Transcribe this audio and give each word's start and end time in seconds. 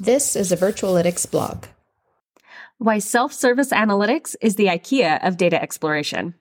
This 0.00 0.36
is 0.36 0.52
a 0.52 0.56
Virtualytics 0.56 1.28
blog. 1.28 1.64
Why 2.78 3.00
self 3.00 3.32
service 3.32 3.70
analytics 3.70 4.36
is 4.40 4.54
the 4.54 4.66
IKEA 4.66 5.26
of 5.26 5.36
data 5.36 5.60
exploration. 5.60 6.36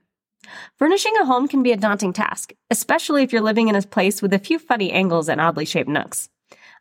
Furnishing 0.78 1.14
a 1.20 1.26
home 1.26 1.48
can 1.48 1.64
be 1.64 1.72
a 1.72 1.78
daunting 1.78 2.14
task, 2.14 2.54
especially 2.70 3.24
if 3.24 3.34
you're 3.34 3.42
living 3.42 3.68
in 3.68 3.76
a 3.76 3.82
place 3.82 4.22
with 4.22 4.32
a 4.32 4.38
few 4.38 4.60
funny 4.60 4.92
angles 4.92 5.28
and 5.28 5.42
oddly 5.42 5.66
shaped 5.66 5.90
nooks. 5.90 6.30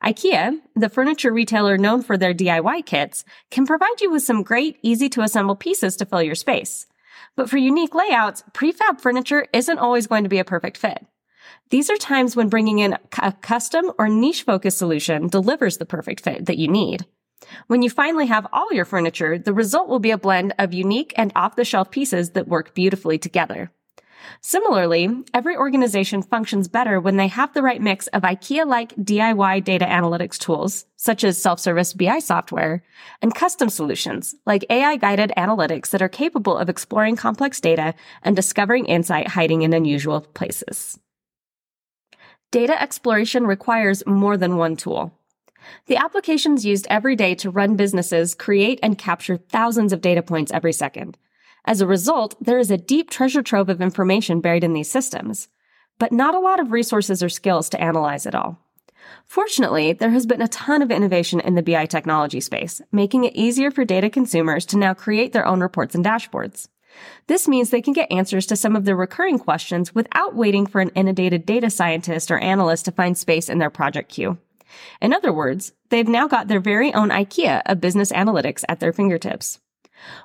IKEA, 0.05 0.61
the 0.75 0.91
furniture 0.91 1.33
retailer 1.33 1.79
known 1.79 2.03
for 2.03 2.19
their 2.19 2.35
DIY 2.35 2.85
kits, 2.85 3.25
can 3.51 3.65
provide 3.65 4.03
you 4.03 4.11
with 4.11 4.23
some 4.23 4.43
great, 4.43 4.77
easy 4.83 5.09
to 5.09 5.23
assemble 5.23 5.57
pieces 5.57 5.97
to 5.97 6.05
fill 6.05 6.23
your 6.23 6.35
space. 6.35 6.87
But 7.37 7.49
for 7.49 7.57
unique 7.57 7.95
layouts, 7.95 8.45
prefab 8.53 9.01
furniture 9.01 9.47
isn't 9.55 9.79
always 9.79 10.07
going 10.07 10.25
to 10.25 10.29
be 10.29 10.41
a 10.41 10.45
perfect 10.45 10.77
fit. 10.77 11.07
These 11.71 11.91
are 11.91 11.97
times 11.97 12.37
when 12.37 12.49
bringing 12.49 12.79
in 12.79 12.97
a 13.21 13.33
custom 13.33 13.91
or 13.99 14.09
niche 14.09 14.45
focused 14.45 14.79
solution 14.79 15.27
delivers 15.27 15.79
the 15.79 15.87
perfect 15.87 16.21
fit 16.21 16.47
that 16.47 16.59
you 16.59 16.69
need. 16.69 17.07
When 17.67 17.83
you 17.83 17.91
finally 17.91 18.27
have 18.27 18.47
all 18.53 18.73
your 18.73 18.85
furniture, 18.85 19.37
the 19.37 19.53
result 19.53 19.89
will 19.89 19.99
be 19.99 20.13
a 20.13 20.19
blend 20.19 20.55
of 20.59 20.73
unique 20.73 21.13
and 21.17 21.33
off 21.35 21.57
the 21.57 21.65
shelf 21.65 21.91
pieces 21.91 22.31
that 22.31 22.47
work 22.47 22.75
beautifully 22.75 23.19
together. 23.19 23.73
Similarly, 24.41 25.09
every 25.35 25.57
organization 25.57 26.23
functions 26.23 26.69
better 26.69 27.01
when 27.01 27.17
they 27.17 27.29
have 27.29 27.53
the 27.53 27.63
right 27.63 27.81
mix 27.81 28.07
of 28.09 28.23
IKEA-like 28.23 28.95
DIY 28.97 29.65
data 29.65 29.85
analytics 29.85 30.39
tools, 30.39 30.87
such 30.97 31.25
as 31.25 31.41
self-service 31.41 31.95
BI 31.95 32.19
software, 32.21 32.83
and 33.23 33.35
custom 33.35 33.69
solutions, 33.69 34.35
like 34.45 34.67
AI-guided 34.71 35.33
analytics 35.37 35.91
that 35.91 36.03
are 36.03 36.09
capable 36.09 36.57
of 36.57 36.69
exploring 36.69 37.17
complex 37.17 37.61
data 37.61 37.95
and 38.23 38.37
discovering 38.37 38.87
insight 38.87 39.29
hiding 39.29 39.63
in 39.63 39.73
unusual 39.73 40.21
places. 40.21 40.99
Data 42.57 42.81
exploration 42.81 43.47
requires 43.47 44.03
more 44.07 44.39
than 44.39 44.57
one 44.57 44.77
tool. 44.77 45.13
The 45.89 45.99
applications 45.99 46.65
used 46.65 46.87
every 46.89 47.15
day 47.15 47.35
to 47.35 47.51
run 47.51 47.77
businesses 47.77 48.35
create 48.35 48.81
and 48.83 48.97
capture 48.97 49.37
thousands 49.37 49.93
of 49.93 50.01
data 50.01 50.23
points 50.23 50.51
every 50.51 50.73
second. 50.73 51.19
As 51.67 51.83
a 51.83 51.87
result, 51.87 52.35
there 52.41 52.59
is 52.59 52.71
a 52.71 52.79
deep 52.79 53.11
treasure 53.11 53.43
trove 53.43 53.69
of 53.69 53.83
information 53.83 54.41
buried 54.41 54.65
in 54.65 54.73
these 54.73 54.91
systems, 54.91 55.49
but 55.99 56.13
not 56.13 56.35
a 56.35 56.41
lot 56.41 56.59
of 56.59 56.73
resources 56.73 57.23
or 57.23 57.29
skills 57.29 57.69
to 57.69 57.81
analyze 57.83 58.25
it 58.25 58.35
all. 58.35 58.59
Fortunately, 59.27 59.93
there 59.93 60.13
has 60.13 60.25
been 60.25 60.41
a 60.41 60.49
ton 60.49 60.81
of 60.81 60.91
innovation 60.91 61.41
in 61.41 61.57
the 61.57 61.63
BI 61.63 61.85
technology 61.85 62.41
space, 62.41 62.81
making 62.91 63.25
it 63.25 63.37
easier 63.37 63.71
for 63.71 63.85
data 63.85 64.09
consumers 64.09 64.65
to 64.65 64.79
now 64.79 64.95
create 64.95 65.35
their 65.35 65.45
own 65.47 65.61
reports 65.61 65.95
and 65.95 66.03
dashboards. 66.03 66.69
This 67.27 67.49
means 67.49 67.71
they 67.71 67.83
can 67.83 67.93
get 67.93 68.11
answers 68.11 68.47
to 68.47 68.57
some 68.57 68.77
of 68.77 68.85
their 68.85 68.97
recurring 68.97 69.39
questions 69.39 69.95
without 69.95 70.35
waiting 70.35 70.67
for 70.67 70.81
an 70.81 70.91
inundated 70.95 71.47
data 71.47 71.71
scientist 71.71 72.31
or 72.31 72.39
analyst 72.39 72.85
to 72.85 72.93
find 72.93 73.17
space 73.17 73.49
in 73.49 73.59
their 73.59 73.71
project 73.71 74.11
queue. 74.11 74.39
In 75.01 75.13
other 75.13 75.33
words, 75.33 75.73
they've 75.91 76.09
now 76.09 76.27
got 76.27 76.49
their 76.49 76.61
very 76.61 76.93
own 76.93 77.11
IKEA 77.11 77.63
of 77.67 77.81
business 77.81 78.13
analytics 78.13 78.65
at 78.69 78.81
their 78.81 78.93
fingertips. 78.93 79.61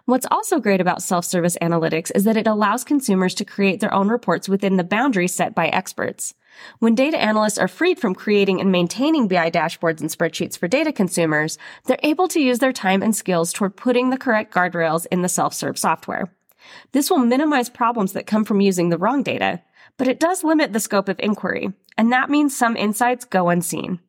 What's 0.06 0.28
also 0.30 0.60
great 0.60 0.82
about 0.82 1.02
self-service 1.02 1.58
analytics 1.62 2.12
is 2.14 2.24
that 2.26 2.38
it 2.38 2.48
allows 2.48 2.84
consumers 2.84 3.34
to 3.36 3.46
create 3.46 3.80
their 3.80 3.94
own 3.94 4.10
reports 4.10 4.50
within 4.50 4.78
the 4.78 4.84
boundaries 4.84 5.34
set 5.34 5.56
by 5.56 5.68
experts. 5.68 6.34
When 6.80 6.96
data 6.96 7.18
analysts 7.18 7.58
are 7.58 7.70
freed 7.70 8.00
from 8.00 8.14
creating 8.14 8.60
and 8.60 8.72
maintaining 8.72 9.28
BI 9.28 9.50
dashboards 9.52 10.02
and 10.02 10.10
spreadsheets 10.10 10.58
for 10.58 10.68
data 10.68 10.92
consumers, 10.92 11.58
they're 11.86 11.98
able 12.04 12.28
to 12.28 12.42
use 12.42 12.60
their 12.60 12.74
time 12.74 13.02
and 13.02 13.16
skills 13.16 13.54
toward 13.54 13.78
putting 13.78 14.10
the 14.10 14.18
correct 14.18 14.54
guardrails 14.54 15.06
in 15.12 15.22
the 15.22 15.30
self-serve 15.30 15.78
software. 15.78 16.32
This 16.92 17.10
will 17.10 17.20
minimize 17.20 17.70
problems 17.70 18.14
that 18.14 18.28
come 18.28 18.46
from 18.46 18.62
using 18.62 18.90
the 18.90 18.98
wrong 18.98 19.24
data, 19.24 19.62
but 19.98 20.08
it 20.08 20.20
does 20.20 20.44
limit 20.44 20.74
the 20.74 20.80
scope 20.80 21.10
of 21.10 21.20
inquiry, 21.20 21.74
and 21.98 22.12
that 22.12 22.30
means 22.30 22.56
some 22.56 22.76
insights 22.78 23.26
go 23.26 23.50
unseen. 23.50 24.00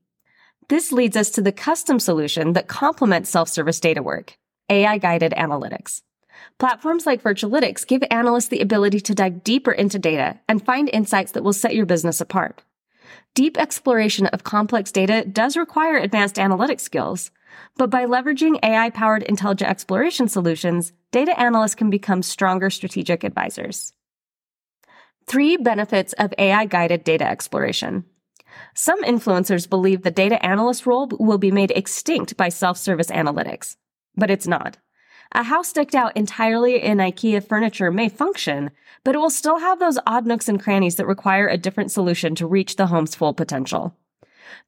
This 0.69 0.93
leads 0.93 1.17
us 1.17 1.31
to 1.31 1.43
the 1.43 1.53
custom 1.53 1.99
solution 1.99 2.53
that 2.55 2.69
complements 2.69 3.31
self-service 3.31 3.81
data 3.81 4.03
work, 4.03 4.39
AI-guided 4.69 5.33
analytics. 5.33 6.03
Platforms 6.59 7.07
like 7.07 7.23
Virtualytics 7.23 7.87
give 7.87 8.03
analysts 8.11 8.49
the 8.49 8.61
ability 8.61 9.01
to 9.01 9.15
dive 9.15 9.45
deeper 9.45 9.73
into 9.73 9.99
data 9.99 10.41
and 10.49 10.65
find 10.65 10.89
insights 10.93 11.33
that 11.33 11.45
will 11.45 11.53
set 11.53 11.75
your 11.75 11.87
business 11.87 12.21
apart. 12.21 12.63
Deep 13.35 13.59
exploration 13.59 14.27
of 14.27 14.45
complex 14.45 14.93
data 14.93 15.25
does 15.25 15.57
require 15.57 15.97
advanced 15.97 16.39
analytic 16.39 16.81
skills, 16.81 17.31
but 17.77 17.91
by 17.91 18.07
leveraging 18.07 18.59
AI 18.63 18.91
powered 18.91 19.23
intelligent 19.23 19.71
exploration 19.71 20.29
solutions, 20.29 20.93
data 21.13 21.39
analysts 21.39 21.77
can 21.77 21.91
become 21.91 22.23
stronger 22.23 22.71
strategic 22.71 23.23
advisors. 23.23 23.93
Three 25.27 25.57
benefits 25.57 26.13
of 26.15 26.35
AI 26.37 26.67
guided 26.67 27.05
data 27.05 27.25
exploration. 27.25 28.05
Some 28.75 29.05
influencers 29.05 29.69
believe 29.69 30.03
the 30.03 30.11
data 30.11 30.45
analyst 30.45 30.87
role 30.87 31.09
will 31.19 31.39
be 31.39 31.51
made 31.51 31.71
extinct 31.71 32.37
by 32.37 32.49
self 32.49 32.77
service 32.77 33.11
analytics, 33.11 33.77
but 34.17 34.31
it's 34.31 34.47
not. 34.47 34.79
A 35.35 35.45
house 35.45 35.73
decked 35.73 35.95
out 35.95 36.17
entirely 36.17 36.83
in 36.83 36.99
IKEA 36.99 37.47
furniture 37.47 37.91
may 37.91 38.09
function, 38.09 38.71
but 39.05 39.15
it 39.15 39.19
will 39.19 39.31
still 39.31 39.59
have 39.59 39.79
those 39.79 39.99
odd 40.07 40.27
nooks 40.27 40.49
and 40.49 40.63
crannies 40.63 40.97
that 40.97 41.07
require 41.07 41.49
a 41.49 41.57
different 41.57 41.91
solution 41.91 42.35
to 42.35 42.47
reach 42.47 42.77
the 42.77 42.89
home's 42.89 43.15
full 43.15 43.33
potential. 43.33 43.97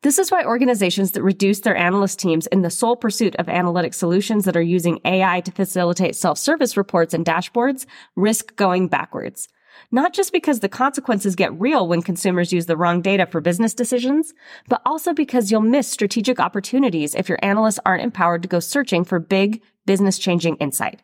This 0.02 0.18
is 0.18 0.30
why 0.30 0.44
organizations 0.44 1.12
that 1.12 1.22
reduce 1.22 1.60
their 1.60 1.76
analyst 1.76 2.18
teams 2.18 2.46
in 2.48 2.62
the 2.62 2.70
sole 2.70 2.96
pursuit 2.96 3.34
of 3.36 3.48
analytic 3.48 3.94
solutions 3.94 4.44
that 4.44 4.56
are 4.56 4.62
using 4.62 5.00
AI 5.04 5.40
to 5.40 5.52
facilitate 5.52 6.16
self-service 6.16 6.76
reports 6.76 7.14
and 7.14 7.24
dashboards 7.24 7.86
risk 8.16 8.54
going 8.56 8.88
backwards. 8.88 9.48
Not 9.90 10.12
just 10.12 10.32
because 10.32 10.60
the 10.60 10.68
consequences 10.68 11.34
get 11.34 11.58
real 11.60 11.86
when 11.88 12.02
consumers 12.02 12.52
use 12.52 12.66
the 12.66 12.76
wrong 12.76 13.02
data 13.02 13.26
for 13.26 13.40
business 13.40 13.74
decisions, 13.74 14.32
but 14.68 14.80
also 14.86 15.12
because 15.12 15.50
you'll 15.50 15.60
miss 15.60 15.88
strategic 15.88 16.40
opportunities 16.40 17.14
if 17.14 17.28
your 17.28 17.38
analysts 17.42 17.80
aren't 17.84 18.02
empowered 18.02 18.42
to 18.42 18.48
go 18.48 18.60
searching 18.60 19.04
for 19.04 19.18
big, 19.18 19.62
business 19.86 20.18
changing 20.18 20.56
insight. 20.56 21.02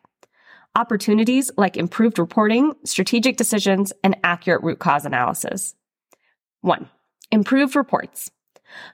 Opportunities 0.76 1.50
like 1.56 1.76
improved 1.76 2.18
reporting, 2.18 2.74
strategic 2.84 3.36
decisions, 3.36 3.92
and 4.04 4.16
accurate 4.22 4.62
root 4.62 4.78
cause 4.78 5.04
analysis. 5.04 5.74
One, 6.60 6.88
improved 7.32 7.74
reports. 7.74 8.30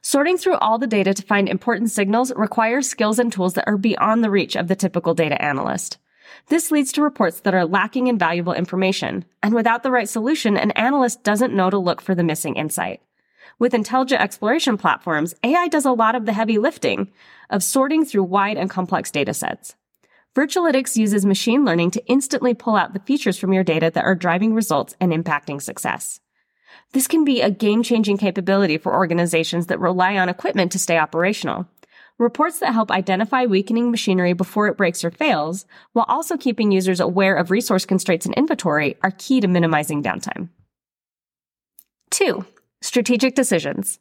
Sorting 0.03 0.38
through 0.38 0.56
all 0.56 0.78
the 0.78 0.87
data 0.87 1.14
to 1.14 1.22
find 1.22 1.48
important 1.48 1.91
signals 1.91 2.32
requires 2.37 2.88
skills 2.88 3.19
and 3.19 3.32
tools 3.32 3.54
that 3.54 3.66
are 3.66 3.76
beyond 3.76 4.22
the 4.22 4.31
reach 4.31 4.56
of 4.56 4.69
the 4.69 4.76
typical 4.76 5.14
data 5.14 5.41
analyst. 5.42 5.98
This 6.48 6.70
leads 6.70 6.92
to 6.92 7.03
reports 7.03 7.41
that 7.41 7.54
are 7.54 7.64
lacking 7.64 8.06
in 8.06 8.19
valuable 8.19 8.53
information, 8.53 9.25
and 9.42 9.54
without 9.54 9.82
the 9.82 9.91
right 9.91 10.09
solution, 10.09 10.56
an 10.56 10.70
analyst 10.72 11.22
doesn't 11.22 11.54
know 11.54 11.70
to 11.70 11.78
look 11.78 12.00
for 12.00 12.15
the 12.15 12.25
missing 12.25 12.56
insight. 12.56 13.00
With 13.59 13.75
intelligent 13.75 14.20
exploration 14.20 14.76
platforms, 14.76 15.34
AI 15.42 15.69
does 15.69 15.84
a 15.84 15.92
lot 15.92 16.15
of 16.15 16.26
the 16.26 16.32
heavy 16.32 16.59
lifting 16.59 17.10
of 17.48 17.62
sorting 17.62 18.04
through 18.04 18.25
wide 18.25 18.59
and 18.59 18.69
complex 18.69 19.10
data 19.10 19.32
sets. 19.32 19.76
Virtualytics 20.34 20.97
uses 20.97 21.25
machine 21.25 21.65
learning 21.65 21.91
to 21.92 22.06
instantly 22.06 22.53
pull 22.53 22.76
out 22.76 22.92
the 22.92 23.00
features 23.00 23.38
from 23.38 23.54
your 23.54 23.65
data 23.65 23.91
that 23.94 24.04
are 24.04 24.15
driving 24.15 24.53
results 24.53 24.94
and 25.00 25.12
impacting 25.12 25.62
success. 25.62 26.20
This 26.92 27.06
can 27.06 27.25
be 27.25 27.41
a 27.41 27.50
game 27.50 27.82
changing 27.82 28.19
capability 28.19 28.78
for 28.78 28.94
organizations 28.94 29.66
that 29.66 29.81
rely 29.81 30.16
on 30.16 30.28
equipment 30.28 30.72
to 30.72 30.78
stay 30.78 30.98
operational. 30.98 31.66
Reports 32.19 32.60
that 32.60 32.72
help 32.72 32.91
identify 32.91 33.44
weakening 33.44 33.91
machinery 33.91 34.32
before 34.32 34.69
it 34.69 34.78
breaks 34.78 35.04
or 35.04 35.10
fails, 35.10 35.66
while 35.92 36.06
also 36.09 36.38
keeping 36.38 36.72
users 36.72 36.98
aware 36.98 37.36
of 37.36 37.50
resource 37.50 37.84
constraints 37.84 38.25
and 38.25 38.34
inventory, 38.36 38.97
are 39.03 39.10
key 39.19 39.41
to 39.41 39.48
minimizing 39.48 40.03
downtime. 40.03 40.48
Two, 42.10 42.47
strategic 42.81 43.34
decisions. 43.34 43.98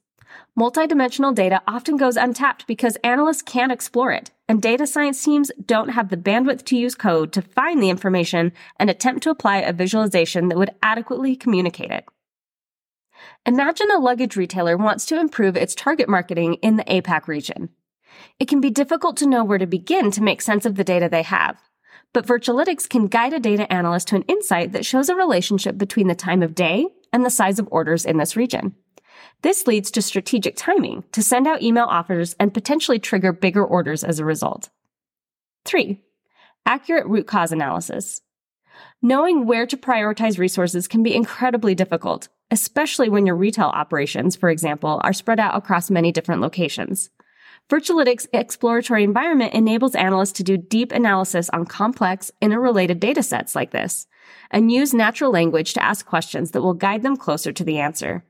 Multidimensional 0.57 1.35
data 1.35 1.61
often 1.67 1.97
goes 1.97 2.15
untapped 2.15 2.65
because 2.67 2.95
analysts 3.03 3.41
can't 3.41 3.71
explore 3.71 4.13
it, 4.13 4.31
and 4.47 4.61
data 4.61 4.87
science 4.87 5.21
teams 5.21 5.51
don't 5.65 5.89
have 5.89 6.07
the 6.07 6.17
bandwidth 6.17 6.63
to 6.65 6.77
use 6.77 6.95
code 6.95 7.33
to 7.33 7.41
find 7.41 7.83
the 7.83 7.89
information 7.89 8.53
and 8.79 8.89
attempt 8.89 9.23
to 9.23 9.29
apply 9.29 9.57
a 9.57 9.73
visualization 9.73 10.47
that 10.47 10.57
would 10.57 10.71
adequately 10.81 11.35
communicate 11.35 11.91
it. 11.91 12.05
Imagine 13.45 13.91
a 13.91 13.99
luggage 13.99 14.35
retailer 14.35 14.77
wants 14.77 15.05
to 15.07 15.19
improve 15.19 15.55
its 15.55 15.75
target 15.75 16.09
marketing 16.09 16.55
in 16.55 16.75
the 16.75 16.83
APAC 16.83 17.27
region. 17.27 17.69
It 18.39 18.47
can 18.47 18.61
be 18.61 18.69
difficult 18.69 19.17
to 19.17 19.27
know 19.27 19.43
where 19.43 19.57
to 19.57 19.67
begin 19.67 20.11
to 20.11 20.23
make 20.23 20.41
sense 20.41 20.65
of 20.65 20.75
the 20.75 20.83
data 20.83 21.09
they 21.09 21.23
have. 21.23 21.57
But 22.13 22.25
Virtualytics 22.25 22.89
can 22.89 23.07
guide 23.07 23.33
a 23.33 23.39
data 23.39 23.71
analyst 23.71 24.07
to 24.09 24.15
an 24.15 24.23
insight 24.23 24.71
that 24.71 24.85
shows 24.85 25.09
a 25.09 25.15
relationship 25.15 25.77
between 25.77 26.07
the 26.07 26.15
time 26.15 26.41
of 26.41 26.55
day 26.55 26.87
and 27.11 27.25
the 27.25 27.29
size 27.29 27.59
of 27.59 27.67
orders 27.71 28.05
in 28.05 28.17
this 28.17 28.35
region. 28.35 28.75
This 29.41 29.67
leads 29.67 29.91
to 29.91 30.01
strategic 30.01 30.55
timing 30.55 31.03
to 31.11 31.21
send 31.21 31.45
out 31.45 31.61
email 31.61 31.85
offers 31.85 32.33
and 32.39 32.53
potentially 32.53 32.99
trigger 32.99 33.33
bigger 33.33 33.63
orders 33.65 34.03
as 34.03 34.19
a 34.19 34.25
result. 34.25 34.69
Three, 35.65 36.01
accurate 36.65 37.07
root 37.07 37.27
cause 37.27 37.51
analysis. 37.51 38.21
Knowing 39.01 39.45
where 39.45 39.65
to 39.65 39.77
prioritize 39.77 40.39
resources 40.39 40.87
can 40.87 41.03
be 41.03 41.15
incredibly 41.15 41.75
difficult, 41.75 42.27
especially 42.51 43.09
when 43.09 43.25
your 43.25 43.35
retail 43.35 43.67
operations, 43.67 44.35
for 44.35 44.49
example, 44.49 45.01
are 45.03 45.13
spread 45.13 45.39
out 45.39 45.55
across 45.55 45.91
many 45.91 46.11
different 46.11 46.41
locations. 46.41 47.09
Virtualytics 47.69 48.27
exploratory 48.31 49.03
environment 49.03 49.53
enables 49.53 49.95
analysts 49.95 50.33
to 50.33 50.43
do 50.43 50.55
deep 50.55 50.91
analysis 50.91 51.49
on 51.49 51.65
complex, 51.65 52.31
interrelated 52.39 52.99
data 52.99 53.23
sets 53.23 53.55
like 53.55 53.71
this, 53.71 54.05
and 54.51 54.71
use 54.71 54.93
natural 54.93 55.31
language 55.31 55.73
to 55.73 55.83
ask 55.83 56.05
questions 56.05 56.51
that 56.51 56.61
will 56.61 56.75
guide 56.75 57.01
them 57.01 57.17
closer 57.17 57.51
to 57.51 57.63
the 57.63 57.79
answer. 57.79 58.23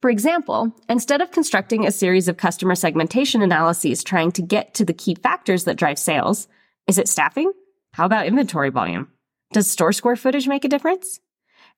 For 0.00 0.10
example, 0.10 0.74
instead 0.88 1.20
of 1.20 1.32
constructing 1.32 1.86
a 1.86 1.90
series 1.90 2.28
of 2.28 2.36
customer 2.36 2.74
segmentation 2.74 3.42
analyses 3.42 4.02
trying 4.02 4.32
to 4.32 4.42
get 4.42 4.74
to 4.74 4.84
the 4.84 4.94
key 4.94 5.14
factors 5.14 5.64
that 5.64 5.76
drive 5.76 5.98
sales, 5.98 6.48
is 6.86 6.98
it 6.98 7.08
staffing? 7.08 7.52
How 7.92 8.06
about 8.06 8.26
inventory 8.26 8.70
volume? 8.70 9.08
Does 9.52 9.70
store 9.70 9.92
square 9.92 10.16
footage 10.16 10.48
make 10.48 10.64
a 10.64 10.68
difference? 10.68 11.20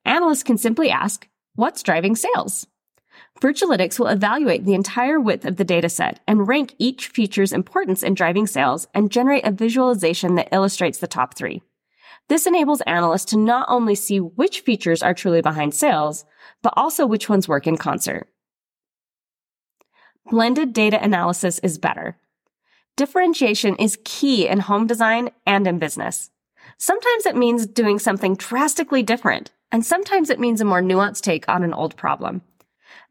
Analysts 0.04 0.42
can 0.42 0.58
simply 0.58 0.90
ask, 0.90 1.28
what's 1.54 1.82
driving 1.82 2.16
sales? 2.16 2.66
Virtualytics 3.40 3.98
will 3.98 4.08
evaluate 4.08 4.64
the 4.64 4.74
entire 4.74 5.20
width 5.20 5.44
of 5.44 5.56
the 5.56 5.64
dataset 5.64 6.16
and 6.26 6.48
rank 6.48 6.74
each 6.78 7.08
feature's 7.08 7.52
importance 7.52 8.02
in 8.02 8.14
driving 8.14 8.46
sales 8.46 8.88
and 8.94 9.12
generate 9.12 9.46
a 9.46 9.52
visualization 9.52 10.34
that 10.34 10.48
illustrates 10.52 10.98
the 10.98 11.06
top 11.06 11.34
three. 11.34 11.62
This 12.28 12.46
enables 12.46 12.80
analysts 12.82 13.26
to 13.26 13.38
not 13.38 13.66
only 13.68 13.94
see 13.94 14.18
which 14.18 14.60
features 14.60 15.02
are 15.02 15.14
truly 15.14 15.40
behind 15.40 15.74
sales, 15.74 16.24
but 16.62 16.74
also 16.76 17.06
which 17.06 17.28
ones 17.28 17.48
work 17.48 17.66
in 17.66 17.76
concert. 17.76 18.28
Blended 20.30 20.72
data 20.72 21.02
analysis 21.02 21.58
is 21.60 21.78
better. 21.78 22.18
Differentiation 22.96 23.76
is 23.76 23.98
key 24.04 24.46
in 24.46 24.60
home 24.60 24.86
design 24.86 25.30
and 25.46 25.66
in 25.66 25.78
business. 25.78 26.30
Sometimes 26.76 27.26
it 27.26 27.36
means 27.36 27.66
doing 27.66 27.98
something 27.98 28.36
drastically 28.36 29.02
different, 29.02 29.50
and 29.72 29.84
sometimes 29.84 30.30
it 30.30 30.40
means 30.40 30.60
a 30.60 30.64
more 30.64 30.82
nuanced 30.82 31.22
take 31.22 31.48
on 31.48 31.62
an 31.62 31.72
old 31.72 31.96
problem. 31.96 32.42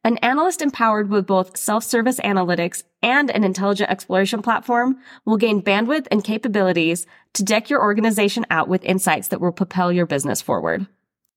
An 0.04 0.18
analyst 0.20 0.62
empowered 0.62 1.10
with 1.10 1.28
both 1.28 1.58
self-service 1.58 2.20
analytics 2.20 2.84
and 3.02 3.30
an 3.30 3.44
intelligent 3.44 3.90
exploration 3.90 4.42
platform 4.42 4.98
will 5.26 5.38
gain 5.38 5.62
bandwidth 5.62 6.08
and 6.12 6.24
capabilities 6.24 7.06
to 7.34 7.44
deck 7.44 7.70
your 7.70 7.82
organization 7.82 8.46
out 8.50 8.68
with 8.68 8.84
insights 8.86 9.30
that 9.30 9.42
will 9.42 9.52
propel 9.52 9.92
your 9.92 10.06
business 10.06 10.42
forward. 10.42 10.88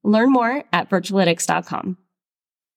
Learn 0.05 0.31
more 0.31 0.65
at 0.73 0.89
virtualytics.com. 0.89 1.97